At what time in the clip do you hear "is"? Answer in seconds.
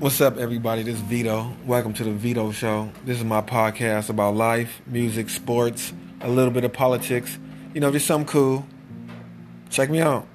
0.94-1.02, 3.18-3.24